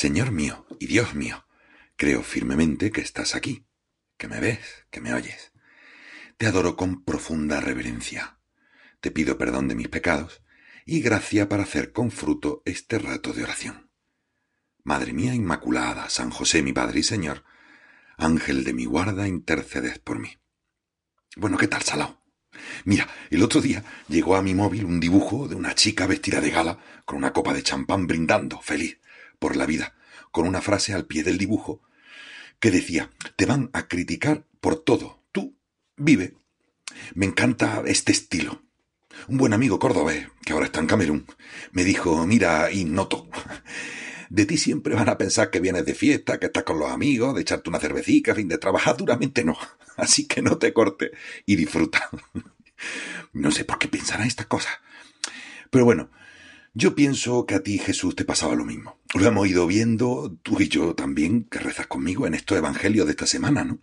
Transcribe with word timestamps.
Señor 0.00 0.30
mío 0.30 0.66
y 0.78 0.86
Dios 0.86 1.14
mío, 1.14 1.44
creo 1.96 2.22
firmemente 2.22 2.90
que 2.90 3.02
estás 3.02 3.34
aquí, 3.34 3.66
que 4.16 4.28
me 4.28 4.40
ves, 4.40 4.86
que 4.90 4.98
me 4.98 5.12
oyes. 5.12 5.52
Te 6.38 6.46
adoro 6.46 6.74
con 6.74 7.04
profunda 7.04 7.60
reverencia. 7.60 8.40
Te 9.02 9.10
pido 9.10 9.36
perdón 9.36 9.68
de 9.68 9.74
mis 9.74 9.88
pecados 9.88 10.42
y 10.86 11.02
gracia 11.02 11.50
para 11.50 11.64
hacer 11.64 11.92
con 11.92 12.10
fruto 12.10 12.62
este 12.64 12.98
rato 12.98 13.34
de 13.34 13.42
oración. 13.42 13.90
Madre 14.84 15.12
mía 15.12 15.34
Inmaculada, 15.34 16.08
San 16.08 16.30
José 16.30 16.62
mi 16.62 16.72
Padre 16.72 17.00
y 17.00 17.02
Señor, 17.02 17.44
Ángel 18.16 18.64
de 18.64 18.72
mi 18.72 18.86
guarda, 18.86 19.28
interceded 19.28 20.00
por 20.00 20.18
mí. 20.18 20.38
Bueno, 21.36 21.58
¿qué 21.58 21.68
tal, 21.68 21.82
Salao? 21.82 22.24
Mira, 22.86 23.06
el 23.28 23.42
otro 23.42 23.60
día 23.60 23.84
llegó 24.08 24.36
a 24.36 24.40
mi 24.40 24.54
móvil 24.54 24.86
un 24.86 24.98
dibujo 24.98 25.46
de 25.46 25.56
una 25.56 25.74
chica 25.74 26.06
vestida 26.06 26.40
de 26.40 26.48
gala 26.48 26.78
con 27.04 27.18
una 27.18 27.34
copa 27.34 27.52
de 27.52 27.62
champán 27.62 28.06
brindando, 28.06 28.62
feliz, 28.62 28.98
por 29.40 29.56
la 29.56 29.66
vida, 29.66 29.96
con 30.30 30.46
una 30.46 30.60
frase 30.60 30.94
al 30.94 31.06
pie 31.06 31.24
del 31.24 31.38
dibujo 31.38 31.82
que 32.60 32.70
decía, 32.70 33.10
te 33.36 33.46
van 33.46 33.70
a 33.72 33.88
criticar 33.88 34.44
por 34.60 34.76
todo, 34.76 35.24
tú 35.32 35.56
vive. 35.96 36.36
Me 37.14 37.26
encanta 37.26 37.82
este 37.86 38.12
estilo. 38.12 38.62
Un 39.26 39.38
buen 39.38 39.52
amigo 39.52 39.78
cordobés, 39.78 40.28
que 40.44 40.52
ahora 40.52 40.66
está 40.66 40.78
en 40.80 40.86
Camerún, 40.86 41.26
me 41.72 41.84
dijo, 41.84 42.26
mira, 42.26 42.70
Ignoto, 42.70 43.28
de 44.28 44.46
ti 44.46 44.56
siempre 44.58 44.94
van 44.94 45.08
a 45.08 45.18
pensar 45.18 45.50
que 45.50 45.60
vienes 45.60 45.84
de 45.84 45.94
fiesta, 45.94 46.38
que 46.38 46.46
estás 46.46 46.62
con 46.62 46.78
los 46.78 46.90
amigos, 46.90 47.34
de 47.34 47.40
echarte 47.40 47.68
una 47.68 47.80
cervecita, 47.80 48.34
fin, 48.34 48.48
de 48.48 48.58
trabajar 48.58 48.96
duramente 48.96 49.42
no. 49.42 49.56
Así 49.96 50.26
que 50.26 50.42
no 50.42 50.56
te 50.58 50.72
cortes 50.72 51.10
y 51.46 51.56
disfruta. 51.56 52.08
No 53.34 53.50
sé 53.50 53.66
por 53.66 53.78
qué 53.78 53.88
pensarán 53.88 54.26
estas 54.26 54.46
cosas. 54.46 54.72
Pero 55.70 55.84
bueno, 55.84 56.10
yo 56.72 56.94
pienso 56.94 57.46
que 57.46 57.54
a 57.54 57.62
ti, 57.62 57.78
Jesús, 57.78 58.14
te 58.14 58.24
pasaba 58.24 58.54
lo 58.54 58.64
mismo. 58.64 58.98
Lo 59.14 59.26
hemos 59.26 59.48
ido 59.48 59.66
viendo, 59.66 60.36
tú 60.42 60.60
y 60.60 60.68
yo 60.68 60.94
también, 60.94 61.44
que 61.44 61.58
rezas 61.58 61.86
conmigo 61.86 62.26
en 62.26 62.34
estos 62.34 62.56
evangelios 62.56 63.06
de 63.06 63.12
esta 63.12 63.26
semana, 63.26 63.64
¿no? 63.64 63.78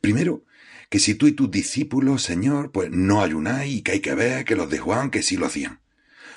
Primero, 0.00 0.44
que 0.88 0.98
si 1.00 1.14
tú 1.14 1.26
y 1.26 1.32
tus 1.32 1.50
discípulos, 1.50 2.22
Señor, 2.22 2.70
pues 2.70 2.90
no 2.90 3.22
ayunáis 3.22 3.76
y 3.76 3.82
que 3.82 3.92
hay 3.92 4.00
que 4.00 4.14
ver 4.14 4.44
que 4.44 4.56
los 4.56 4.70
de 4.70 4.78
Juan 4.78 5.10
que 5.10 5.22
sí 5.22 5.36
lo 5.36 5.46
hacían. 5.46 5.80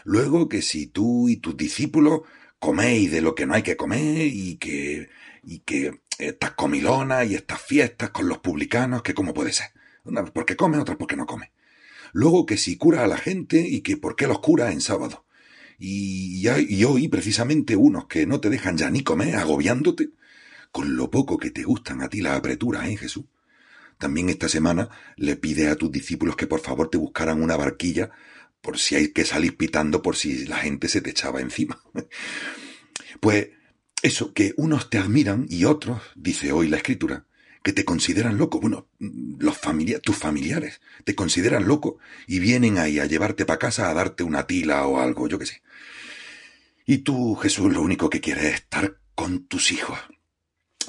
Luego, 0.03 0.49
que 0.49 0.61
si 0.61 0.87
tú 0.87 1.29
y 1.29 1.37
tus 1.37 1.55
discípulos 1.55 2.21
coméis 2.59 3.11
de 3.11 3.21
lo 3.21 3.35
que 3.35 3.45
no 3.45 3.53
hay 3.53 3.63
que 3.63 3.77
comer 3.77 4.27
y 4.27 4.57
que, 4.57 5.09
y 5.43 5.59
que 5.59 6.01
estas 6.17 6.51
comilonas 6.51 7.29
y 7.29 7.35
estas 7.35 7.61
fiestas 7.61 8.09
con 8.09 8.27
los 8.27 8.39
publicanos, 8.39 9.03
que 9.03 9.13
cómo 9.13 9.33
puede 9.33 9.53
ser. 9.53 9.67
Una 10.03 10.25
porque 10.25 10.55
come, 10.55 10.77
otra 10.77 10.97
porque 10.97 11.15
no 11.15 11.25
come. 11.25 11.51
Luego 12.11 12.45
que 12.45 12.57
si 12.57 12.77
cura 12.77 13.03
a 13.03 13.07
la 13.07 13.17
gente 13.17 13.59
y 13.59 13.81
que 13.81 13.97
por 13.97 14.15
qué 14.15 14.27
los 14.27 14.39
cura 14.39 14.71
en 14.71 14.81
sábado. 14.81 15.25
Y, 15.79 16.45
y 16.45 16.83
hoy 16.83 17.07
precisamente 17.07 17.75
unos 17.75 18.05
que 18.07 18.25
no 18.25 18.39
te 18.39 18.49
dejan 18.49 18.77
ya 18.77 18.89
ni 18.91 19.01
comer, 19.01 19.35
agobiándote, 19.37 20.09
con 20.71 20.95
lo 20.95 21.09
poco 21.09 21.37
que 21.37 21.51
te 21.51 21.63
gustan 21.63 22.01
a 22.01 22.09
ti 22.09 22.21
las 22.21 22.37
apreturas, 22.37 22.87
¿eh, 22.87 22.97
Jesús? 22.97 23.25
También 23.97 24.29
esta 24.29 24.47
semana 24.47 24.89
le 25.17 25.35
pide 25.35 25.69
a 25.69 25.75
tus 25.75 25.91
discípulos 25.91 26.35
que 26.35 26.47
por 26.47 26.61
favor 26.61 26.89
te 26.89 26.97
buscaran 26.97 27.41
una 27.41 27.57
barquilla 27.57 28.11
por 28.61 28.77
si 28.77 28.95
hay 28.95 29.09
que 29.09 29.25
salir 29.25 29.57
pitando 29.57 30.01
por 30.01 30.15
si 30.15 30.45
la 30.45 30.57
gente 30.57 30.87
se 30.87 31.01
te 31.01 31.11
echaba 31.11 31.41
encima. 31.41 31.81
Pues 33.19 33.49
eso, 34.01 34.33
que 34.33 34.53
unos 34.55 34.89
te 34.89 34.97
admiran 34.97 35.45
y 35.49 35.65
otros, 35.65 36.01
dice 36.15 36.53
hoy 36.53 36.69
la 36.69 36.77
escritura, 36.77 37.25
que 37.63 37.73
te 37.73 37.85
consideran 37.85 38.37
loco. 38.37 38.59
Bueno, 38.59 38.87
los 38.99 39.57
familiares, 39.57 40.01
tus 40.01 40.15
familiares 40.15 40.81
te 41.03 41.15
consideran 41.15 41.67
loco 41.67 41.99
y 42.27 42.39
vienen 42.39 42.77
ahí 42.77 42.99
a 42.99 43.05
llevarte 43.05 43.45
para 43.45 43.59
casa 43.59 43.89
a 43.89 43.93
darte 43.93 44.23
una 44.23 44.47
tila 44.47 44.85
o 44.85 44.99
algo, 44.99 45.27
yo 45.27 45.39
qué 45.39 45.45
sé. 45.45 45.61
Y 46.85 46.99
tú, 46.99 47.35
Jesús, 47.35 47.71
lo 47.71 47.81
único 47.81 48.09
que 48.09 48.21
quieres 48.21 48.45
es 48.45 48.53
estar 48.55 48.99
con 49.15 49.45
tus 49.45 49.71
hijos. 49.71 49.99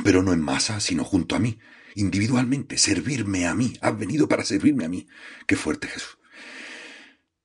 Pero 0.02 0.22
no 0.22 0.32
en 0.32 0.40
masa, 0.40 0.80
sino 0.80 1.04
junto 1.04 1.36
a 1.36 1.38
mí, 1.38 1.58
individualmente, 1.94 2.78
servirme 2.78 3.46
a 3.46 3.55
mí. 3.55 3.74
Has 3.80 3.98
venido 3.98 4.28
para 4.28 4.44
servirme 4.44 4.84
a 4.84 4.88
mí. 4.88 5.06
Qué 5.46 5.56
fuerte, 5.56 5.89
Jesús. 5.89 6.18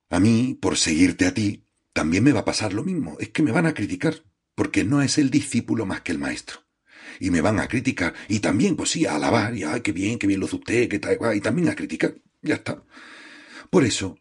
A 0.09 0.19
mí, 0.19 0.57
por 0.61 0.77
seguirte 0.77 1.25
a 1.25 1.33
ti, 1.33 1.65
también 1.91 2.23
me 2.23 2.31
va 2.31 2.41
a 2.41 2.45
pasar 2.45 2.73
lo 2.73 2.83
mismo. 2.83 3.17
Es 3.19 3.29
que 3.29 3.43
me 3.43 3.51
van 3.51 3.65
a 3.65 3.73
criticar, 3.73 4.23
porque 4.53 4.83
no 4.83 5.01
es 5.01 5.17
el 5.17 5.29
discípulo 5.31 5.85
más 5.85 6.01
que 6.01 6.11
el 6.11 6.19
maestro. 6.19 6.64
Y 7.19 7.31
me 7.31 7.41
van 7.41 7.59
a 7.59 7.67
criticar, 7.67 8.13
y 8.27 8.39
también, 8.39 8.75
pues 8.75 8.91
sí, 8.91 9.05
a 9.05 9.15
alabar, 9.15 9.55
y 9.55 9.63
ay, 9.63 9.81
qué 9.81 9.91
bien, 9.91 10.19
qué 10.19 10.27
bien 10.27 10.39
lo 10.39 10.45
hace 10.45 10.57
usted, 10.57 10.89
qué 10.89 10.99
tal, 10.99 11.17
y 11.35 11.41
también 11.41 11.69
a 11.69 11.75
criticar. 11.75 12.15
Ya 12.41 12.55
está. 12.55 12.83
Por 13.69 13.83
eso, 13.83 14.19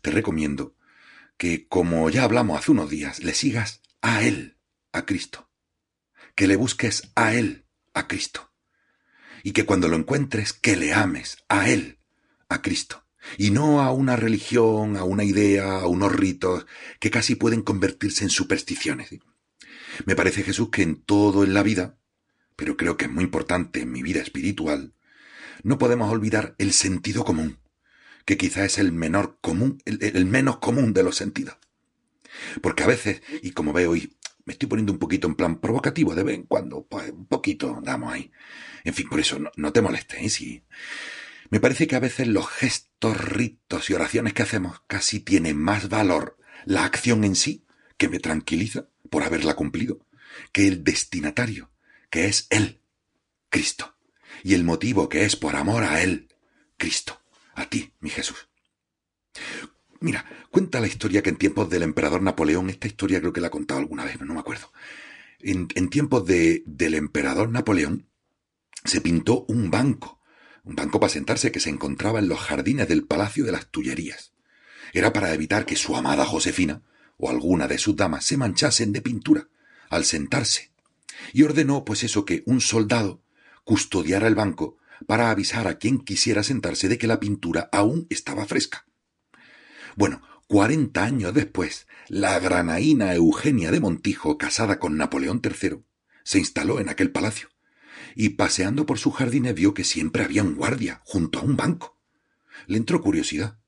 te 0.00 0.10
recomiendo 0.10 0.76
que, 1.36 1.66
como 1.68 2.08
ya 2.10 2.24
hablamos 2.24 2.58
hace 2.58 2.70
unos 2.70 2.90
días, 2.90 3.22
le 3.22 3.34
sigas 3.34 3.80
a 4.00 4.22
Él, 4.22 4.58
a 4.92 5.06
Cristo. 5.06 5.50
Que 6.34 6.46
le 6.46 6.56
busques 6.56 7.10
a 7.14 7.34
Él, 7.34 7.66
a 7.94 8.06
Cristo. 8.06 8.52
Y 9.42 9.52
que 9.52 9.64
cuando 9.64 9.88
lo 9.88 9.96
encuentres, 9.96 10.52
que 10.52 10.76
le 10.76 10.92
ames 10.92 11.38
a 11.48 11.68
Él, 11.68 11.98
a 12.48 12.62
Cristo. 12.62 13.06
Y 13.38 13.50
no 13.50 13.80
a 13.80 13.92
una 13.92 14.16
religión, 14.16 14.96
a 14.96 15.04
una 15.04 15.24
idea, 15.24 15.80
a 15.80 15.86
unos 15.86 16.12
ritos 16.12 16.66
que 17.00 17.10
casi 17.10 17.34
pueden 17.34 17.62
convertirse 17.62 18.24
en 18.24 18.30
supersticiones. 18.30 19.10
Me 20.06 20.16
parece, 20.16 20.42
Jesús, 20.42 20.70
que 20.70 20.82
en 20.82 21.02
todo 21.02 21.44
en 21.44 21.54
la 21.54 21.62
vida, 21.62 21.98
pero 22.56 22.76
creo 22.76 22.96
que 22.96 23.06
es 23.06 23.10
muy 23.10 23.24
importante 23.24 23.80
en 23.80 23.92
mi 23.92 24.02
vida 24.02 24.20
espiritual, 24.20 24.94
no 25.62 25.78
podemos 25.78 26.10
olvidar 26.10 26.54
el 26.58 26.72
sentido 26.72 27.24
común 27.24 27.62
que 28.24 28.36
quizá 28.36 28.64
es 28.64 28.78
el 28.78 28.92
menor 28.92 29.38
común, 29.40 29.82
el, 29.84 30.26
menos 30.26 30.58
común 30.58 30.92
de 30.92 31.02
los 31.02 31.16
sentidos. 31.16 31.56
Porque 32.60 32.84
a 32.84 32.86
veces, 32.86 33.22
y 33.42 33.50
como 33.50 33.72
veo 33.72 33.90
hoy, 33.90 34.16
me 34.44 34.52
estoy 34.52 34.68
poniendo 34.68 34.92
un 34.92 34.98
poquito 34.98 35.28
en 35.28 35.34
plan 35.34 35.60
provocativo 35.60 36.14
de 36.14 36.22
vez 36.22 36.36
en 36.36 36.44
cuando, 36.44 36.86
pues 36.86 37.10
un 37.10 37.26
poquito 37.26 37.80
damos 37.82 38.12
ahí. 38.12 38.32
En 38.84 38.94
fin, 38.94 39.08
por 39.08 39.20
eso 39.20 39.38
no, 39.56 39.72
te 39.72 39.82
molestes, 39.82 40.40
¿eh? 40.40 40.64
Me 41.50 41.60
parece 41.60 41.86
que 41.86 41.96
a 41.96 42.00
veces 42.00 42.28
los 42.28 42.48
gestos, 42.48 43.16
ritos 43.20 43.90
y 43.90 43.94
oraciones 43.94 44.32
que 44.32 44.42
hacemos 44.42 44.80
casi 44.86 45.20
tienen 45.20 45.58
más 45.58 45.88
valor 45.88 46.38
la 46.64 46.84
acción 46.84 47.24
en 47.24 47.36
sí, 47.36 47.66
que 47.98 48.08
me 48.08 48.20
tranquiliza 48.20 48.88
por 49.10 49.22
haberla 49.22 49.54
cumplido, 49.54 50.06
que 50.52 50.66
el 50.66 50.82
destinatario, 50.82 51.70
que 52.12 52.26
es 52.26 52.46
Él, 52.50 52.78
Cristo, 53.48 53.96
y 54.44 54.52
el 54.52 54.64
motivo 54.64 55.08
que 55.08 55.24
es 55.24 55.34
por 55.34 55.56
amor 55.56 55.82
a 55.82 56.02
Él, 56.02 56.28
Cristo 56.76 57.22
a 57.54 57.70
ti, 57.70 57.94
mi 58.00 58.10
Jesús. 58.10 58.50
Mira, 59.98 60.26
cuenta 60.50 60.80
la 60.80 60.86
historia 60.86 61.22
que 61.22 61.30
en 61.30 61.36
tiempos 61.36 61.70
del 61.70 61.82
emperador 61.82 62.20
Napoleón, 62.20 62.68
esta 62.68 62.86
historia 62.86 63.18
creo 63.20 63.32
que 63.32 63.40
la 63.40 63.46
he 63.46 63.50
contado 63.50 63.80
alguna 63.80 64.04
vez, 64.04 64.20
no 64.20 64.34
me 64.34 64.40
acuerdo. 64.40 64.70
En, 65.40 65.68
tiempos 65.88 66.26
de, 66.26 66.62
del 66.66 66.94
emperador 66.94 67.48
Napoleón 67.48 68.10
se 68.84 69.00
pintó 69.00 69.46
un 69.48 69.70
banco, 69.70 70.20
un 70.64 70.76
banco 70.76 71.00
para 71.00 71.12
sentarse 71.12 71.50
que 71.50 71.60
se 71.60 71.70
encontraba 71.70 72.18
en 72.18 72.28
los 72.28 72.40
jardines 72.40 72.88
del 72.88 73.06
Palacio 73.06 73.44
de 73.44 73.52
las 73.52 73.70
Tullerías. 73.70 74.34
Era 74.92 75.14
para 75.14 75.32
evitar 75.32 75.64
que 75.64 75.76
su 75.76 75.96
amada 75.96 76.26
Josefina 76.26 76.82
o 77.16 77.30
alguna 77.30 77.68
de 77.68 77.78
sus 77.78 77.96
damas 77.96 78.26
se 78.26 78.36
manchasen 78.36 78.92
de 78.92 79.00
pintura 79.00 79.48
al 79.88 80.04
sentarse. 80.04 80.71
Y 81.32 81.42
ordenó, 81.42 81.84
pues 81.84 82.02
eso, 82.04 82.24
que 82.24 82.42
un 82.46 82.60
soldado 82.60 83.22
custodiara 83.64 84.26
el 84.26 84.34
banco 84.34 84.78
para 85.06 85.30
avisar 85.30 85.66
a 85.66 85.78
quien 85.78 85.98
quisiera 85.98 86.42
sentarse 86.42 86.88
de 86.88 86.98
que 86.98 87.06
la 87.06 87.20
pintura 87.20 87.68
aún 87.72 88.06
estaba 88.10 88.46
fresca. 88.46 88.86
Bueno, 89.96 90.22
cuarenta 90.46 91.04
años 91.04 91.34
después, 91.34 91.86
la 92.08 92.38
granaína 92.38 93.14
Eugenia 93.14 93.70
de 93.70 93.80
Montijo, 93.80 94.38
casada 94.38 94.78
con 94.78 94.96
Napoleón 94.96 95.40
III, 95.42 95.82
se 96.24 96.38
instaló 96.38 96.80
en 96.80 96.88
aquel 96.88 97.10
palacio, 97.10 97.48
y 98.14 98.30
paseando 98.30 98.86
por 98.86 98.98
sus 98.98 99.14
jardines 99.14 99.54
vio 99.54 99.74
que 99.74 99.84
siempre 99.84 100.24
había 100.24 100.42
un 100.42 100.54
guardia 100.54 101.00
junto 101.04 101.38
a 101.38 101.42
un 101.42 101.56
banco. 101.56 101.98
Le 102.66 102.76
entró 102.76 103.00
curiosidad, 103.00 103.58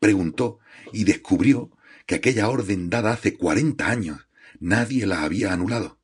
preguntó 0.00 0.58
y 0.92 1.04
descubrió 1.04 1.70
que 2.06 2.14
aquella 2.14 2.48
orden 2.48 2.88
dada 2.88 3.12
hace 3.12 3.36
cuarenta 3.36 3.88
años 3.88 4.28
nadie 4.60 5.06
la 5.06 5.22
había 5.22 5.52
anulado, 5.52 5.97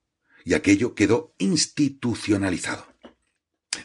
y 0.45 0.55
aquello 0.55 0.95
quedó 0.95 1.35
institucionalizado. 1.39 2.87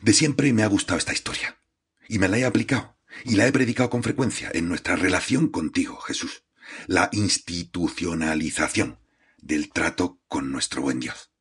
De 0.01 0.13
siempre 0.13 0.53
me 0.53 0.63
ha 0.63 0.67
gustado 0.67 0.97
esta 0.97 1.13
historia, 1.13 1.59
y 2.07 2.19
me 2.19 2.27
la 2.27 2.37
he 2.37 2.45
aplicado, 2.45 2.97
y 3.25 3.35
la 3.35 3.47
he 3.47 3.51
predicado 3.51 3.89
con 3.89 4.03
frecuencia 4.03 4.51
en 4.53 4.67
nuestra 4.67 4.95
relación 4.95 5.47
contigo, 5.47 5.97
Jesús, 6.01 6.43
la 6.87 7.09
institucionalización 7.13 8.99
del 9.37 9.71
trato 9.71 10.19
con 10.27 10.51
nuestro 10.51 10.81
buen 10.81 10.99
Dios. 10.99 11.31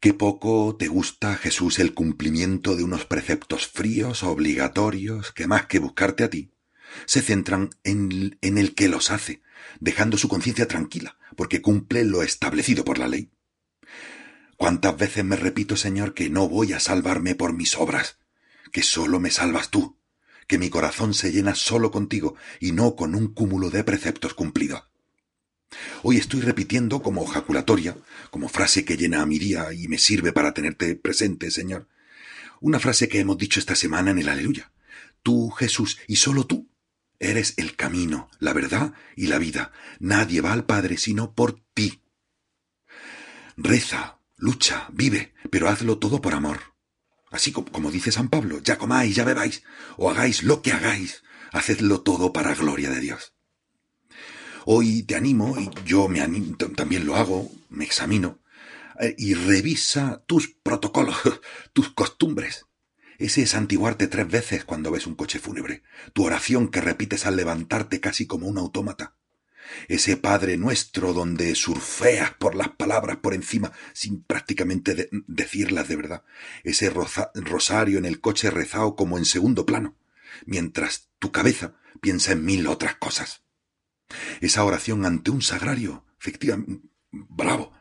Qué 0.00 0.14
poco 0.14 0.76
te 0.78 0.88
gusta, 0.88 1.36
Jesús, 1.36 1.78
el 1.78 1.92
cumplimiento 1.92 2.74
de 2.74 2.84
unos 2.84 3.04
preceptos 3.04 3.66
fríos, 3.66 4.22
obligatorios, 4.22 5.30
que 5.32 5.46
más 5.46 5.66
que 5.66 5.78
buscarte 5.78 6.24
a 6.24 6.30
ti, 6.30 6.52
se 7.04 7.20
centran 7.20 7.70
en, 7.84 8.38
en 8.40 8.56
el 8.56 8.74
que 8.74 8.88
los 8.88 9.10
hace, 9.10 9.42
dejando 9.78 10.16
su 10.16 10.28
conciencia 10.28 10.66
tranquila, 10.66 11.18
porque 11.36 11.60
cumple 11.60 12.04
lo 12.04 12.22
establecido 12.22 12.82
por 12.84 12.98
la 12.98 13.08
ley. 13.08 13.30
¿Cuántas 14.60 14.94
veces 14.94 15.24
me 15.24 15.36
repito, 15.36 15.74
Señor, 15.74 16.12
que 16.12 16.28
no 16.28 16.46
voy 16.46 16.74
a 16.74 16.80
salvarme 16.80 17.34
por 17.34 17.54
mis 17.54 17.78
obras, 17.78 18.18
que 18.70 18.82
sólo 18.82 19.18
me 19.18 19.30
salvas 19.30 19.70
tú, 19.70 19.96
que 20.46 20.58
mi 20.58 20.68
corazón 20.68 21.14
se 21.14 21.32
llena 21.32 21.54
solo 21.54 21.90
contigo 21.90 22.34
y 22.60 22.72
no 22.72 22.94
con 22.94 23.14
un 23.14 23.28
cúmulo 23.28 23.70
de 23.70 23.84
preceptos 23.84 24.34
cumplidos? 24.34 24.82
Hoy 26.02 26.18
estoy 26.18 26.42
repitiendo 26.42 27.00
como 27.00 27.24
jaculatoria, 27.24 27.96
como 28.28 28.50
frase 28.50 28.84
que 28.84 28.98
llena 28.98 29.22
a 29.22 29.26
mi 29.26 29.38
día 29.38 29.72
y 29.72 29.88
me 29.88 29.96
sirve 29.96 30.30
para 30.30 30.52
tenerte 30.52 30.94
presente, 30.94 31.50
Señor, 31.50 31.88
una 32.60 32.78
frase 32.78 33.08
que 33.08 33.18
hemos 33.18 33.38
dicho 33.38 33.60
esta 33.60 33.74
semana 33.74 34.10
en 34.10 34.18
el 34.18 34.28
Aleluya. 34.28 34.72
Tú, 35.22 35.48
Jesús, 35.48 35.96
y 36.06 36.16
solo 36.16 36.44
tú, 36.44 36.68
eres 37.18 37.54
el 37.56 37.76
camino, 37.76 38.28
la 38.38 38.52
verdad 38.52 38.92
y 39.16 39.28
la 39.28 39.38
vida. 39.38 39.72
Nadie 40.00 40.42
va 40.42 40.52
al 40.52 40.66
Padre 40.66 40.98
sino 40.98 41.32
por 41.32 41.62
ti. 41.72 42.02
Reza, 43.56 44.19
lucha, 44.40 44.88
vive, 44.92 45.34
pero 45.50 45.68
hazlo 45.68 45.98
todo 45.98 46.20
por 46.20 46.34
amor. 46.34 46.58
Así 47.30 47.52
como, 47.52 47.90
dice 47.90 48.10
San 48.10 48.28
Pablo, 48.28 48.60
ya 48.60 48.78
comáis, 48.78 49.14
ya 49.14 49.24
bebáis, 49.24 49.62
o 49.96 50.10
hagáis 50.10 50.42
lo 50.42 50.62
que 50.62 50.72
hagáis, 50.72 51.22
hacedlo 51.52 52.00
todo 52.00 52.32
para 52.32 52.54
gloria 52.54 52.90
de 52.90 53.00
Dios. 53.00 53.34
Hoy 54.64 55.04
te 55.04 55.14
animo, 55.14 55.56
y 55.58 55.70
yo 55.84 56.08
me 56.08 56.20
animo, 56.20 56.56
también 56.74 57.06
lo 57.06 57.16
hago, 57.16 57.50
me 57.68 57.84
examino, 57.84 58.40
eh, 58.98 59.14
y 59.16 59.34
revisa 59.34 60.24
tus 60.26 60.48
protocolos, 60.48 61.16
tus 61.72 61.90
costumbres. 61.90 62.66
Ese 63.18 63.42
es 63.42 63.54
antiguarte 63.54 64.08
tres 64.08 64.26
veces 64.28 64.64
cuando 64.64 64.90
ves 64.90 65.06
un 65.06 65.14
coche 65.14 65.38
fúnebre, 65.38 65.82
tu 66.14 66.24
oración 66.24 66.68
que 66.68 66.80
repites 66.80 67.26
al 67.26 67.36
levantarte 67.36 68.00
casi 68.00 68.26
como 68.26 68.48
un 68.48 68.56
autómata, 68.56 69.14
ese 69.88 70.16
Padre 70.16 70.56
nuestro 70.56 71.12
donde 71.12 71.54
surfeas 71.54 72.34
por 72.34 72.54
las 72.54 72.68
palabras 72.70 73.18
por 73.18 73.34
encima 73.34 73.72
sin 73.92 74.22
prácticamente 74.22 75.08
decirlas 75.26 75.88
de 75.88 75.96
verdad, 75.96 76.24
ese 76.64 76.90
rosario 76.90 77.98
en 77.98 78.04
el 78.04 78.20
coche 78.20 78.50
rezado 78.50 78.96
como 78.96 79.18
en 79.18 79.24
segundo 79.24 79.66
plano, 79.66 79.96
mientras 80.46 81.08
tu 81.18 81.32
cabeza 81.32 81.74
piensa 82.00 82.32
en 82.32 82.44
mil 82.44 82.66
otras 82.66 82.96
cosas. 82.96 83.42
Esa 84.40 84.64
oración 84.64 85.04
ante 85.04 85.30
un 85.30 85.42
sagrario, 85.42 86.04
efectivamente, 86.18 86.88
bravo, 87.10 87.72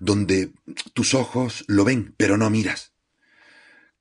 donde 0.00 0.52
tus 0.92 1.14
ojos 1.14 1.64
lo 1.68 1.84
ven, 1.84 2.14
pero 2.16 2.36
no 2.36 2.50
miras. 2.50 2.92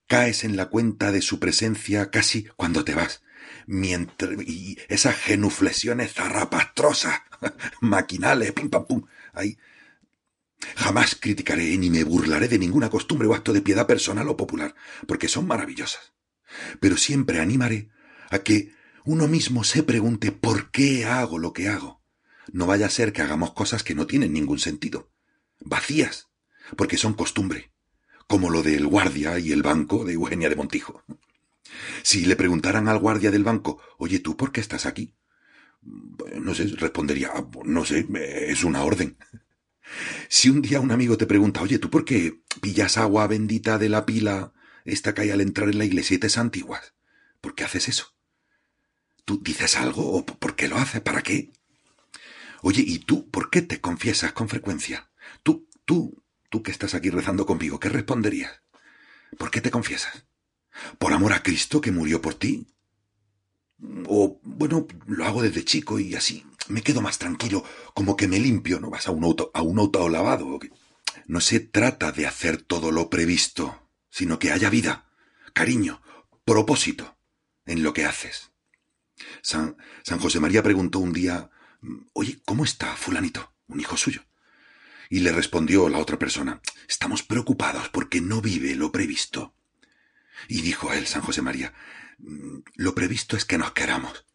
Caes 0.07 0.43
en 0.43 0.55
la 0.55 0.67
cuenta 0.67 1.11
de 1.11 1.21
su 1.21 1.39
presencia 1.39 2.09
casi 2.09 2.47
cuando 2.55 2.85
te 2.85 2.95
vas, 2.95 3.21
mientras, 3.67 4.31
y 4.47 4.79
esas 4.87 5.15
genuflexiones 5.15 6.13
zarrapastrosas, 6.13 7.21
maquinales, 7.81 8.53
pim 8.53 8.69
pam 8.69 8.87
pum, 8.87 9.03
ahí. 9.33 9.57
Jamás 10.75 11.15
criticaré 11.15 11.77
ni 11.77 11.91
me 11.91 12.03
burlaré 12.03 12.47
de 12.47 12.57
ninguna 12.57 12.89
costumbre 12.89 13.27
o 13.27 13.35
acto 13.35 13.53
de 13.53 13.61
piedad 13.61 13.85
personal 13.85 14.27
o 14.27 14.37
popular, 14.37 14.73
porque 15.05 15.27
son 15.27 15.45
maravillosas. 15.45 16.13
Pero 16.79 16.97
siempre 16.97 17.39
animaré 17.39 17.89
a 18.31 18.39
que 18.39 18.73
uno 19.05 19.27
mismo 19.27 19.63
se 19.63 19.83
pregunte 19.83 20.31
por 20.31 20.71
qué 20.71 21.05
hago 21.05 21.37
lo 21.37 21.53
que 21.53 21.69
hago. 21.69 22.01
No 22.51 22.65
vaya 22.65 22.87
a 22.87 22.89
ser 22.89 23.13
que 23.13 23.21
hagamos 23.21 23.53
cosas 23.53 23.83
que 23.83 23.93
no 23.93 24.07
tienen 24.07 24.33
ningún 24.33 24.57
sentido, 24.57 25.11
vacías, 25.59 26.29
porque 26.75 26.97
son 26.97 27.13
costumbre, 27.13 27.71
como 28.27 28.49
lo 28.49 28.63
del 28.63 28.87
guardia 28.87 29.37
y 29.37 29.51
el 29.51 29.61
banco 29.61 30.05
de 30.05 30.13
Eugenia 30.13 30.49
de 30.49 30.55
Montijo. 30.55 31.03
Si 32.03 32.25
le 32.25 32.35
preguntaran 32.35 32.87
al 32.87 32.99
guardia 32.99 33.31
del 33.31 33.43
banco, 33.43 33.81
oye, 33.97 34.19
¿tú 34.19 34.37
por 34.37 34.51
qué 34.51 34.61
estás 34.61 34.85
aquí? 34.85 35.15
No 36.41 36.53
sé, 36.53 36.65
respondería, 36.77 37.31
ah, 37.33 37.47
no 37.63 37.85
sé, 37.85 38.07
es 38.47 38.63
una 38.63 38.83
orden. 38.83 39.17
Si 40.29 40.49
un 40.49 40.61
día 40.61 40.79
un 40.79 40.91
amigo 40.91 41.17
te 41.17 41.25
pregunta, 41.25 41.61
oye, 41.61 41.79
¿tú 41.79 41.89
por 41.89 42.05
qué 42.05 42.41
pillas 42.61 42.97
agua 42.97 43.27
bendita 43.27 43.77
de 43.77 43.89
la 43.89 44.05
pila 44.05 44.53
esta 44.85 45.13
que 45.13 45.21
hay 45.21 45.31
al 45.31 45.41
entrar 45.41 45.69
en 45.69 45.77
la 45.79 45.85
te 45.85 46.27
es 46.27 46.37
antiguas? 46.37 46.93
¿Por 47.41 47.55
qué 47.55 47.63
haces 47.63 47.87
eso? 47.87 48.15
¿Tú 49.25 49.41
dices 49.43 49.75
algo 49.77 50.13
o 50.13 50.25
por 50.25 50.55
qué 50.55 50.67
lo 50.67 50.77
haces? 50.77 51.01
¿Para 51.01 51.21
qué? 51.21 51.51
Oye, 52.61 52.83
¿y 52.85 52.99
tú 52.99 53.29
por 53.29 53.49
qué 53.49 53.61
te 53.61 53.81
confiesas 53.81 54.33
con 54.33 54.49
frecuencia? 54.49 55.09
Tú, 55.43 55.67
tú, 55.85 56.23
tú 56.49 56.63
que 56.63 56.71
estás 56.71 56.95
aquí 56.95 57.09
rezando 57.09 57.45
conmigo, 57.45 57.79
¿qué 57.79 57.89
responderías? 57.89 58.61
¿Por 59.37 59.51
qué 59.51 59.61
te 59.61 59.71
confiesas? 59.71 60.26
¿Por 60.97 61.13
amor 61.13 61.33
a 61.33 61.43
Cristo 61.43 61.81
que 61.81 61.91
murió 61.91 62.21
por 62.21 62.35
ti? 62.35 62.67
O, 64.07 64.39
bueno, 64.43 64.87
lo 65.05 65.25
hago 65.25 65.41
desde 65.41 65.65
chico 65.65 65.99
y 65.99 66.15
así 66.15 66.45
me 66.69 66.81
quedo 66.81 67.01
más 67.01 67.17
tranquilo, 67.17 67.63
como 67.93 68.17
que 68.17 68.27
me 68.27 68.39
limpio, 68.39 68.79
no 68.79 68.89
vas 68.89 69.07
a 69.07 69.11
un 69.11 69.23
auto, 69.23 69.51
a 69.53 69.61
un 69.61 69.79
auto 69.79 70.07
lavado. 70.09 70.59
No 71.25 71.41
se 71.41 71.59
trata 71.59 72.11
de 72.11 72.27
hacer 72.27 72.61
todo 72.61 72.91
lo 72.91 73.09
previsto, 73.09 73.89
sino 74.09 74.39
que 74.39 74.51
haya 74.51 74.69
vida, 74.69 75.09
cariño, 75.53 76.01
propósito 76.45 77.17
en 77.65 77.83
lo 77.83 77.93
que 77.93 78.05
haces. 78.05 78.51
San, 79.41 79.77
San 80.03 80.19
José 80.19 80.39
María 80.39 80.63
preguntó 80.63 80.99
un 80.99 81.13
día, 81.13 81.49
oye, 82.13 82.41
¿cómo 82.45 82.63
está 82.63 82.95
fulanito? 82.95 83.53
Un 83.67 83.79
hijo 83.79 83.97
suyo. 83.97 84.23
Y 85.09 85.21
le 85.21 85.31
respondió 85.31 85.89
la 85.89 85.99
otra 85.99 86.19
persona, 86.19 86.61
estamos 86.87 87.23
preocupados 87.23 87.89
porque 87.89 88.21
no 88.21 88.41
vive 88.41 88.75
lo 88.75 88.91
previsto. 88.91 89.53
Y 90.47 90.61
dijo 90.61 90.93
él 90.93 91.07
San 91.07 91.21
José 91.21 91.41
María, 91.41 91.73
mm, 92.19 92.59
lo 92.75 92.95
previsto 92.95 93.37
es 93.37 93.45
que 93.45 93.57
nos 93.57 93.71
queramos. 93.71 94.25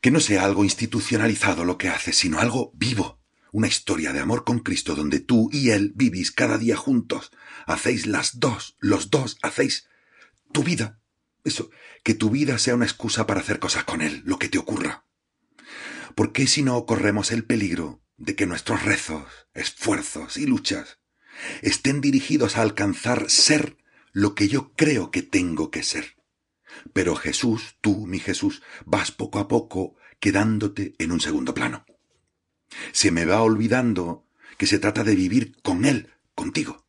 Que 0.00 0.10
no 0.10 0.20
sea 0.20 0.44
algo 0.44 0.64
institucionalizado 0.64 1.64
lo 1.64 1.78
que 1.78 1.88
haces, 1.88 2.16
sino 2.16 2.40
algo 2.40 2.72
vivo, 2.74 3.20
una 3.52 3.68
historia 3.68 4.12
de 4.12 4.20
amor 4.20 4.44
con 4.44 4.60
Cristo 4.60 4.94
donde 4.94 5.20
tú 5.20 5.48
y 5.52 5.70
Él 5.70 5.92
vivís 5.94 6.32
cada 6.32 6.58
día 6.58 6.76
juntos, 6.76 7.30
hacéis 7.66 8.06
las 8.06 8.40
dos, 8.40 8.76
los 8.80 9.10
dos 9.10 9.38
hacéis 9.42 9.88
tu 10.52 10.64
vida. 10.64 10.98
Eso, 11.44 11.70
que 12.02 12.14
tu 12.14 12.30
vida 12.30 12.58
sea 12.58 12.74
una 12.74 12.84
excusa 12.84 13.26
para 13.26 13.40
hacer 13.40 13.58
cosas 13.58 13.84
con 13.84 14.00
Él, 14.00 14.22
lo 14.24 14.38
que 14.38 14.48
te 14.48 14.58
ocurra. 14.58 15.06
¿Por 16.14 16.32
qué 16.32 16.46
si 16.46 16.62
no 16.62 16.84
corremos 16.86 17.30
el 17.30 17.44
peligro 17.44 18.02
de 18.16 18.36
que 18.36 18.46
nuestros 18.46 18.82
rezos, 18.82 19.24
esfuerzos 19.54 20.36
y 20.36 20.46
luchas 20.46 20.98
estén 21.62 22.00
dirigidos 22.00 22.56
a 22.56 22.62
alcanzar 22.62 23.30
ser 23.30 23.76
lo 24.12 24.34
que 24.34 24.48
yo 24.48 24.72
creo 24.74 25.10
que 25.10 25.22
tengo 25.22 25.70
que 25.70 25.82
ser. 25.82 26.16
Pero 26.92 27.16
Jesús, 27.16 27.76
tú, 27.80 28.06
mi 28.06 28.18
Jesús, 28.18 28.62
vas 28.84 29.10
poco 29.10 29.38
a 29.38 29.48
poco 29.48 29.96
quedándote 30.20 30.94
en 30.98 31.12
un 31.12 31.20
segundo 31.20 31.54
plano. 31.54 31.84
Se 32.92 33.10
me 33.10 33.24
va 33.24 33.42
olvidando 33.42 34.26
que 34.56 34.66
se 34.66 34.78
trata 34.78 35.04
de 35.04 35.16
vivir 35.16 35.56
con 35.62 35.84
Él, 35.84 36.12
contigo. 36.34 36.86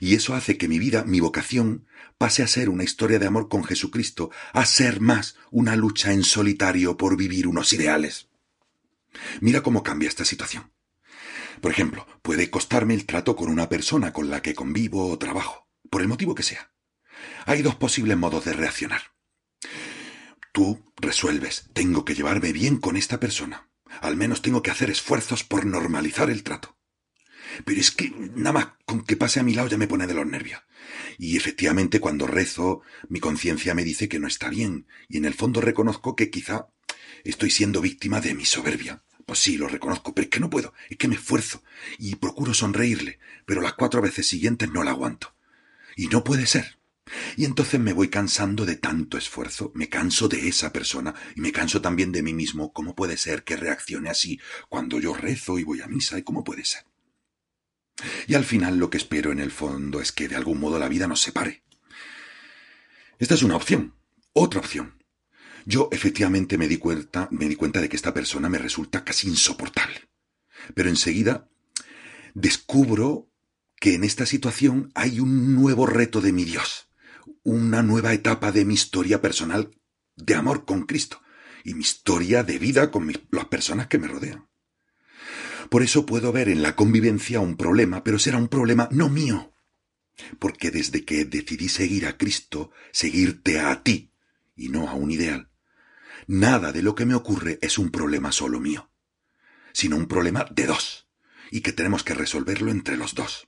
Y 0.00 0.14
eso 0.14 0.34
hace 0.34 0.56
que 0.56 0.68
mi 0.68 0.78
vida, 0.78 1.04
mi 1.04 1.20
vocación, 1.20 1.86
pase 2.16 2.42
a 2.42 2.46
ser 2.46 2.70
una 2.70 2.84
historia 2.84 3.18
de 3.18 3.26
amor 3.26 3.48
con 3.48 3.64
Jesucristo, 3.64 4.30
a 4.52 4.64
ser 4.64 5.00
más 5.00 5.36
una 5.50 5.76
lucha 5.76 6.12
en 6.12 6.24
solitario 6.24 6.96
por 6.96 7.16
vivir 7.16 7.46
unos 7.46 7.72
ideales. 7.72 8.28
Mira 9.40 9.62
cómo 9.62 9.82
cambia 9.82 10.08
esta 10.08 10.24
situación. 10.24 10.72
Por 11.60 11.72
ejemplo, 11.72 12.06
puede 12.22 12.50
costarme 12.50 12.94
el 12.94 13.06
trato 13.06 13.34
con 13.36 13.48
una 13.48 13.68
persona 13.68 14.12
con 14.12 14.30
la 14.30 14.40
que 14.40 14.54
convivo 14.54 15.10
o 15.10 15.18
trabajo 15.18 15.65
por 15.90 16.02
el 16.02 16.08
motivo 16.08 16.34
que 16.34 16.42
sea. 16.42 16.72
Hay 17.44 17.62
dos 17.62 17.76
posibles 17.76 18.16
modos 18.16 18.44
de 18.44 18.52
reaccionar. 18.52 19.02
Tú 20.52 20.92
resuelves, 20.96 21.68
tengo 21.72 22.04
que 22.04 22.14
llevarme 22.14 22.52
bien 22.52 22.78
con 22.78 22.96
esta 22.96 23.20
persona. 23.20 23.70
Al 24.00 24.16
menos 24.16 24.42
tengo 24.42 24.62
que 24.62 24.70
hacer 24.70 24.90
esfuerzos 24.90 25.44
por 25.44 25.66
normalizar 25.66 26.30
el 26.30 26.42
trato. 26.42 26.78
Pero 27.64 27.80
es 27.80 27.90
que 27.90 28.10
nada 28.34 28.52
más 28.52 28.68
con 28.84 29.02
que 29.02 29.16
pase 29.16 29.40
a 29.40 29.42
mi 29.42 29.54
lado 29.54 29.68
ya 29.68 29.78
me 29.78 29.88
pone 29.88 30.06
de 30.06 30.14
los 30.14 30.26
nervios. 30.26 30.60
Y 31.18 31.36
efectivamente 31.36 32.00
cuando 32.00 32.26
rezo, 32.26 32.82
mi 33.08 33.20
conciencia 33.20 33.74
me 33.74 33.84
dice 33.84 34.08
que 34.08 34.18
no 34.18 34.26
está 34.26 34.48
bien, 34.48 34.86
y 35.08 35.18
en 35.18 35.24
el 35.24 35.34
fondo 35.34 35.60
reconozco 35.60 36.16
que 36.16 36.30
quizá 36.30 36.68
estoy 37.24 37.50
siendo 37.50 37.80
víctima 37.80 38.20
de 38.20 38.34
mi 38.34 38.44
soberbia. 38.44 39.04
Pues 39.24 39.40
sí, 39.40 39.56
lo 39.56 39.68
reconozco, 39.68 40.14
pero 40.14 40.24
es 40.24 40.30
que 40.30 40.40
no 40.40 40.50
puedo, 40.50 40.72
es 40.88 40.98
que 40.98 41.08
me 41.08 41.16
esfuerzo, 41.16 41.62
y 41.98 42.14
procuro 42.16 42.54
sonreírle, 42.54 43.18
pero 43.44 43.60
las 43.60 43.74
cuatro 43.74 44.00
veces 44.00 44.26
siguientes 44.26 44.70
no 44.70 44.84
la 44.84 44.92
aguanto. 44.92 45.35
Y 45.96 46.06
no 46.06 46.22
puede 46.22 46.46
ser. 46.46 46.78
Y 47.36 47.44
entonces 47.44 47.80
me 47.80 47.92
voy 47.92 48.08
cansando 48.08 48.66
de 48.66 48.76
tanto 48.76 49.16
esfuerzo, 49.16 49.72
me 49.74 49.88
canso 49.88 50.28
de 50.28 50.48
esa 50.48 50.72
persona 50.72 51.14
y 51.34 51.40
me 51.40 51.52
canso 51.52 51.80
también 51.80 52.12
de 52.12 52.22
mí 52.22 52.34
mismo. 52.34 52.72
¿Cómo 52.72 52.94
puede 52.94 53.16
ser 53.16 53.44
que 53.44 53.56
reaccione 53.56 54.10
así 54.10 54.40
cuando 54.68 55.00
yo 55.00 55.14
rezo 55.14 55.58
y 55.58 55.64
voy 55.64 55.80
a 55.80 55.86
misa? 55.86 56.18
¿Y 56.18 56.22
cómo 56.22 56.44
puede 56.44 56.64
ser? 56.64 56.84
Y 58.26 58.34
al 58.34 58.44
final 58.44 58.76
lo 58.78 58.90
que 58.90 58.98
espero 58.98 59.32
en 59.32 59.40
el 59.40 59.50
fondo 59.50 60.00
es 60.00 60.12
que 60.12 60.28
de 60.28 60.36
algún 60.36 60.60
modo 60.60 60.78
la 60.78 60.88
vida 60.88 61.06
nos 61.06 61.22
separe. 61.22 61.62
Esta 63.18 63.34
es 63.34 63.42
una 63.42 63.56
opción, 63.56 63.94
otra 64.32 64.60
opción. 64.60 65.02
Yo 65.64 65.88
efectivamente 65.90 66.58
me 66.58 66.68
di 66.68 66.76
cuenta, 66.76 67.28
me 67.30 67.48
di 67.48 67.56
cuenta 67.56 67.80
de 67.80 67.88
que 67.88 67.96
esta 67.96 68.12
persona 68.12 68.48
me 68.48 68.58
resulta 68.58 69.02
casi 69.02 69.28
insoportable. 69.28 70.08
Pero 70.74 70.88
enseguida 70.88 71.48
descubro 72.34 73.30
que 73.78 73.94
en 73.94 74.04
esta 74.04 74.26
situación 74.26 74.90
hay 74.94 75.20
un 75.20 75.54
nuevo 75.54 75.86
reto 75.86 76.20
de 76.20 76.32
mi 76.32 76.44
Dios, 76.44 76.88
una 77.42 77.82
nueva 77.82 78.12
etapa 78.12 78.52
de 78.52 78.64
mi 78.64 78.74
historia 78.74 79.20
personal 79.20 79.70
de 80.16 80.34
amor 80.34 80.64
con 80.64 80.82
Cristo 80.82 81.20
y 81.64 81.74
mi 81.74 81.82
historia 81.82 82.42
de 82.42 82.58
vida 82.58 82.90
con 82.90 83.12
las 83.30 83.44
personas 83.46 83.86
que 83.86 83.98
me 83.98 84.08
rodean. 84.08 84.48
Por 85.68 85.82
eso 85.82 86.06
puedo 86.06 86.32
ver 86.32 86.48
en 86.48 86.62
la 86.62 86.76
convivencia 86.76 87.40
un 87.40 87.56
problema, 87.56 88.04
pero 88.04 88.18
será 88.18 88.38
un 88.38 88.48
problema 88.48 88.88
no 88.92 89.08
mío, 89.08 89.52
porque 90.38 90.70
desde 90.70 91.04
que 91.04 91.24
decidí 91.24 91.68
seguir 91.68 92.06
a 92.06 92.16
Cristo, 92.16 92.70
seguirte 92.92 93.60
a 93.60 93.82
ti 93.82 94.12
y 94.54 94.68
no 94.68 94.88
a 94.88 94.94
un 94.94 95.10
ideal, 95.10 95.50
nada 96.26 96.72
de 96.72 96.82
lo 96.82 96.94
que 96.94 97.04
me 97.04 97.14
ocurre 97.14 97.58
es 97.62 97.78
un 97.78 97.90
problema 97.90 98.32
solo 98.32 98.60
mío 98.60 98.90
sino 99.76 99.96
un 99.98 100.06
problema 100.06 100.46
de 100.50 100.64
dos, 100.64 101.06
y 101.50 101.60
que 101.60 101.70
tenemos 101.70 102.02
que 102.02 102.14
resolverlo 102.14 102.70
entre 102.70 102.96
los 102.96 103.14
dos. 103.14 103.46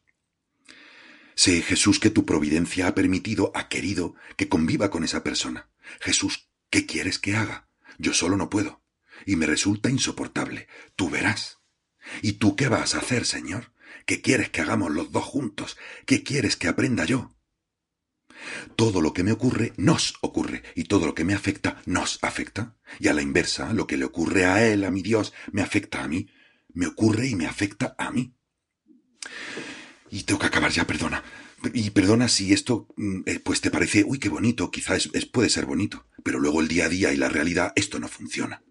Sé, 1.38 1.62
Jesús, 1.62 2.00
que 2.00 2.10
tu 2.10 2.26
providencia 2.26 2.88
ha 2.88 2.96
permitido, 2.96 3.52
ha 3.54 3.68
querido 3.68 4.16
que 4.36 4.48
conviva 4.48 4.90
con 4.90 5.04
esa 5.04 5.22
persona. 5.22 5.70
Jesús, 6.00 6.50
¿qué 6.68 6.84
quieres 6.84 7.20
que 7.20 7.36
haga? 7.36 7.68
Yo 7.96 8.12
solo 8.12 8.36
no 8.36 8.50
puedo, 8.50 8.82
y 9.24 9.36
me 9.36 9.46
resulta 9.46 9.88
insoportable. 9.88 10.66
Tú 10.96 11.10
verás. 11.10 11.60
¿Y 12.22 12.32
tú 12.32 12.56
qué 12.56 12.66
vas 12.66 12.96
a 12.96 12.98
hacer, 12.98 13.24
Señor? 13.24 13.72
¿Qué 14.04 14.20
quieres 14.20 14.50
que 14.50 14.62
hagamos 14.62 14.90
los 14.90 15.12
dos 15.12 15.22
juntos? 15.22 15.76
¿Qué 16.06 16.24
quieres 16.24 16.56
que 16.56 16.66
aprenda 16.66 17.04
yo? 17.04 17.36
Todo 18.74 19.00
lo 19.00 19.12
que 19.12 19.22
me 19.22 19.30
ocurre 19.30 19.74
nos 19.76 20.14
ocurre 20.22 20.64
y 20.74 20.84
todo 20.84 21.06
lo 21.06 21.14
que 21.14 21.22
me 21.24 21.34
afecta 21.34 21.80
nos 21.86 22.18
afecta. 22.20 22.76
Y 22.98 23.06
a 23.06 23.14
la 23.14 23.22
inversa, 23.22 23.72
lo 23.72 23.86
que 23.86 23.96
le 23.96 24.06
ocurre 24.06 24.44
a 24.44 24.66
él, 24.66 24.82
a 24.82 24.90
mi 24.90 25.02
Dios, 25.02 25.32
me 25.52 25.62
afecta 25.62 26.02
a 26.02 26.08
mí, 26.08 26.32
me 26.74 26.88
ocurre 26.88 27.28
y 27.28 27.36
me 27.36 27.46
afecta 27.46 27.94
a 27.96 28.10
mí. 28.10 28.34
Y 30.10 30.22
tengo 30.22 30.40
que 30.40 30.46
acabar 30.46 30.70
ya, 30.70 30.86
perdona. 30.86 31.22
Y 31.74 31.90
perdona 31.90 32.28
si 32.28 32.52
esto, 32.52 32.88
mm, 32.96 33.20
eh, 33.26 33.40
pues 33.40 33.60
te 33.60 33.70
parece, 33.70 34.04
uy, 34.04 34.18
qué 34.18 34.28
bonito, 34.28 34.70
quizás 34.70 35.08
puede 35.32 35.48
ser 35.48 35.66
bonito, 35.66 36.06
pero 36.22 36.38
luego 36.38 36.60
el 36.60 36.68
día 36.68 36.86
a 36.86 36.88
día 36.88 37.12
y 37.12 37.16
la 37.16 37.28
realidad, 37.28 37.72
esto 37.76 37.98
no 37.98 38.08
funciona. 38.08 38.62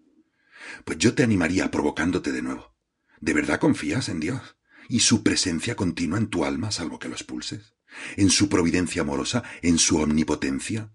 Pues 0.84 0.98
yo 0.98 1.14
te 1.14 1.22
animaría 1.22 1.70
provocándote 1.70 2.32
de 2.32 2.42
nuevo. 2.42 2.74
¿De 3.20 3.34
verdad 3.34 3.60
confías 3.60 4.08
en 4.08 4.20
Dios? 4.20 4.56
¿Y 4.88 5.00
su 5.00 5.22
presencia 5.22 5.76
continua 5.76 6.18
en 6.18 6.28
tu 6.28 6.44
alma, 6.44 6.70
salvo 6.70 6.98
que 6.98 7.08
lo 7.08 7.14
expulses? 7.14 7.74
en 8.16 8.30
su 8.30 8.48
providencia 8.48 9.02
amorosa, 9.02 9.42
en 9.62 9.78
su 9.78 9.98
omnipotencia, 9.98 10.92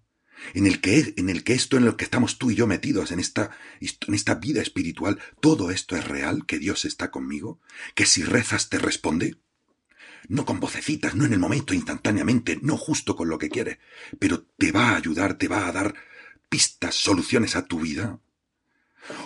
en 0.53 0.67
el 0.67 0.81
que, 0.81 1.13
en 1.17 1.29
el 1.29 1.43
que 1.43 1.53
esto 1.53 1.77
en 1.77 1.85
lo 1.85 1.95
que 1.95 2.03
estamos 2.03 2.37
tú 2.37 2.51
y 2.51 2.55
yo 2.55 2.67
metidos, 2.67 3.11
en 3.11 3.19
esta, 3.19 3.51
en 3.79 4.13
esta 4.13 4.35
vida 4.35 4.61
espiritual, 4.61 5.19
todo 5.41 5.71
esto 5.71 5.95
es 5.95 6.05
real, 6.05 6.45
que 6.45 6.59
Dios 6.59 6.85
está 6.85 7.11
conmigo, 7.11 7.59
que 7.95 8.05
si 8.05 8.23
rezas 8.23 8.69
te 8.69 8.79
responde. 8.79 9.37
No 10.27 10.45
con 10.45 10.59
vocecitas, 10.59 11.15
no 11.15 11.25
en 11.25 11.33
el 11.33 11.39
momento, 11.39 11.73
instantáneamente, 11.73 12.59
no 12.61 12.77
justo 12.77 13.15
con 13.15 13.29
lo 13.29 13.37
que 13.37 13.49
quiere, 13.49 13.79
pero 14.19 14.45
te 14.57 14.71
va 14.71 14.89
a 14.89 14.95
ayudar, 14.95 15.37
te 15.37 15.47
va 15.47 15.67
a 15.67 15.71
dar 15.71 15.95
pistas, 16.49 16.95
soluciones 16.95 17.55
a 17.55 17.65
tu 17.65 17.79
vida. 17.79 18.19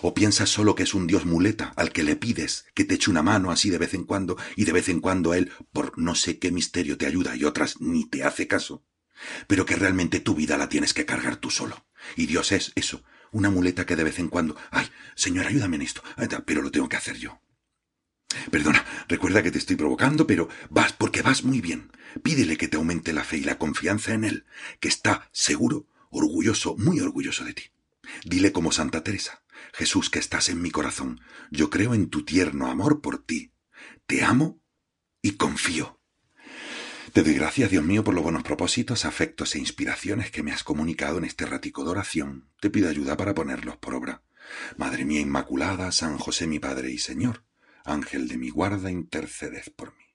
¿O 0.01 0.13
piensas 0.13 0.49
solo 0.49 0.73
que 0.73 0.83
es 0.83 0.93
un 0.95 1.05
dios 1.05 1.25
muleta 1.25 1.73
al 1.75 1.91
que 1.91 2.01
le 2.01 2.15
pides 2.15 2.65
que 2.73 2.83
te 2.83 2.95
eche 2.95 3.11
una 3.11 3.21
mano 3.21 3.51
así 3.51 3.69
de 3.69 3.77
vez 3.77 3.93
en 3.93 4.05
cuando 4.05 4.37
y 4.55 4.65
de 4.65 4.71
vez 4.71 4.89
en 4.89 5.01
cuando 5.01 5.35
él, 5.35 5.51
por 5.71 5.97
no 5.99 6.15
sé 6.15 6.39
qué 6.39 6.51
misterio, 6.51 6.97
te 6.97 7.05
ayuda 7.05 7.35
y 7.35 7.43
otras 7.43 7.79
ni 7.79 8.05
te 8.05 8.23
hace 8.23 8.47
caso? 8.47 8.83
Pero 9.45 9.65
que 9.65 9.75
realmente 9.75 10.19
tu 10.19 10.33
vida 10.33 10.57
la 10.57 10.69
tienes 10.69 10.93
que 10.93 11.05
cargar 11.05 11.37
tú 11.37 11.51
solo. 11.51 11.85
Y 12.15 12.25
Dios 12.25 12.51
es 12.51 12.71
eso, 12.75 13.03
una 13.31 13.49
muleta 13.49 13.85
que 13.85 13.95
de 13.95 14.03
vez 14.03 14.19
en 14.19 14.29
cuando, 14.29 14.55
ay, 14.71 14.87
Señor, 15.15 15.45
ayúdame 15.45 15.75
en 15.75 15.83
esto, 15.83 16.01
pero 16.45 16.61
lo 16.61 16.71
tengo 16.71 16.89
que 16.89 16.97
hacer 16.97 17.17
yo. 17.17 17.39
Perdona, 18.51 18.85
recuerda 19.07 19.41
que 19.41 19.51
te 19.51 19.57
estoy 19.57 19.75
provocando, 19.75 20.27
pero 20.27 20.49
vas 20.69 20.93
porque 20.93 21.21
vas 21.21 21.43
muy 21.43 21.61
bien. 21.61 21.91
Pídele 22.23 22.57
que 22.57 22.67
te 22.67 22.77
aumente 22.77 23.13
la 23.13 23.23
fe 23.23 23.37
y 23.37 23.43
la 23.43 23.57
confianza 23.57 24.13
en 24.13 24.23
Él, 24.23 24.45
que 24.79 24.87
está 24.87 25.29
seguro, 25.31 25.87
orgulloso, 26.09 26.75
muy 26.77 26.99
orgulloso 26.99 27.43
de 27.45 27.53
ti. 27.53 27.63
Dile 28.25 28.51
como 28.51 28.71
Santa 28.71 29.03
Teresa, 29.03 29.43
Jesús 29.73 30.09
que 30.09 30.19
estás 30.19 30.49
en 30.49 30.61
mi 30.61 30.71
corazón, 30.71 31.21
yo 31.51 31.69
creo 31.69 31.93
en 31.93 32.09
tu 32.09 32.23
tierno 32.23 32.67
amor 32.67 33.01
por 33.01 33.23
ti. 33.23 33.51
Te 34.05 34.23
amo 34.23 34.61
y 35.21 35.31
confío. 35.33 35.99
Te 37.13 37.23
doy 37.23 37.33
gracias, 37.33 37.71
Dios 37.71 37.83
mío, 37.83 38.03
por 38.03 38.13
los 38.13 38.23
buenos 38.23 38.43
propósitos, 38.43 39.05
afectos 39.05 39.55
e 39.55 39.59
inspiraciones 39.59 40.31
que 40.31 40.43
me 40.43 40.51
has 40.51 40.63
comunicado 40.63 41.17
en 41.17 41.25
este 41.25 41.45
ratico 41.45 41.83
de 41.83 41.91
oración. 41.91 42.49
Te 42.59 42.69
pido 42.69 42.89
ayuda 42.89 43.17
para 43.17 43.33
ponerlos 43.33 43.77
por 43.77 43.95
obra. 43.95 44.23
Madre 44.77 45.03
mía 45.03 45.19
Inmaculada, 45.19 45.91
San 45.91 46.17
José 46.17 46.47
mi 46.47 46.59
Padre 46.59 46.91
y 46.91 46.99
Señor, 46.99 47.43
Ángel 47.87 48.27
de 48.27 48.37
mi 48.37 48.49
guarda, 48.49 48.91
intercedes 48.91 49.69
por 49.69 49.95
mí. 49.95 50.06